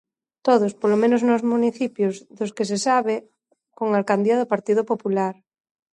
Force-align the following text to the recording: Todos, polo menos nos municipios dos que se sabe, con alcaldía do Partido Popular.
Todos, 0.47 0.71
polo 0.81 0.97
menos 1.03 1.21
nos 1.29 1.41
municipios 1.53 2.15
dos 2.37 2.51
que 2.55 2.65
se 2.69 2.77
sabe, 2.87 3.15
con 3.77 3.87
alcaldía 3.91 4.39
do 4.39 4.49
Partido 4.53 4.81
Popular. 4.91 5.35